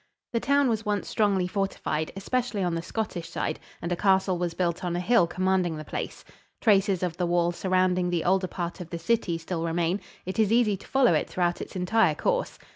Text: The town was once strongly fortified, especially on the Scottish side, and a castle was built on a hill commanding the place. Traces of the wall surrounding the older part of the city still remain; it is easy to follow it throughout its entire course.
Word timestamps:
The 0.33 0.39
town 0.39 0.67
was 0.67 0.83
once 0.83 1.07
strongly 1.07 1.45
fortified, 1.47 2.11
especially 2.15 2.63
on 2.63 2.73
the 2.73 2.81
Scottish 2.81 3.29
side, 3.29 3.59
and 3.83 3.91
a 3.91 3.95
castle 3.95 4.39
was 4.39 4.55
built 4.55 4.83
on 4.83 4.95
a 4.95 4.99
hill 4.99 5.27
commanding 5.27 5.77
the 5.77 5.85
place. 5.85 6.25
Traces 6.59 7.03
of 7.03 7.17
the 7.17 7.27
wall 7.27 7.51
surrounding 7.51 8.09
the 8.09 8.23
older 8.23 8.47
part 8.47 8.81
of 8.81 8.89
the 8.89 8.97
city 8.97 9.37
still 9.37 9.63
remain; 9.63 10.01
it 10.25 10.39
is 10.39 10.51
easy 10.51 10.75
to 10.75 10.87
follow 10.87 11.13
it 11.13 11.29
throughout 11.29 11.61
its 11.61 11.75
entire 11.75 12.15
course. 12.15 12.57